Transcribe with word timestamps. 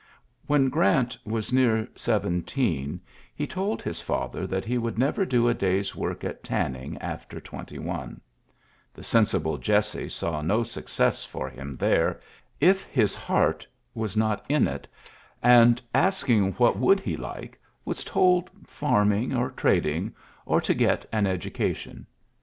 When 0.47 0.69
Grant 0.69 1.15
was 1.25 1.53
near 1.53 1.87
seventeen 1.95 3.01
he 3.35 3.45
told 3.45 3.83
his 3.83 4.01
father 4.01 4.47
that 4.47 4.65
he 4.65 4.79
would 4.79 4.97
never 4.97 5.25
do 5.27 5.47
a 5.47 5.53
day's 5.53 5.95
work 5.95 6.23
at 6.23 6.43
tanning 6.43 6.97
after 6.97 7.39
twenty 7.39 7.77
one. 7.77 8.19
The 8.95 9.03
sensible 9.03 9.59
Jesse 9.59 10.09
saw 10.09 10.41
no 10.41 10.63
success 10.63 11.23
for 11.23 11.51
him 11.51 11.75
there, 11.77 12.19
if 12.59 12.81
his 12.85 13.13
heart 13.13 13.67
was 13.93 14.17
not 14.17 14.43
in 14.49 14.67
it, 14.67 14.87
and, 15.43 15.75
t^kCLLyj 15.75 15.75
v;v3U 15.75 15.83
16 15.93 15.93
ULYSSES 15.93 15.93
S. 15.93 15.93
GEA2fT 15.93 16.07
asking 16.33 16.51
what 16.53 16.77
would 16.79 16.99
he 16.99 17.15
like^ 17.17 17.53
was 17.85 18.07
hole 18.07 18.47
fanning 18.65 19.33
or 19.35 19.51
trading 19.51 20.15
or 20.47 20.59
to 20.61 20.73
get 20.73 21.05
an 21.11 21.25
ednca 21.25 21.75
tion. 21.75 22.07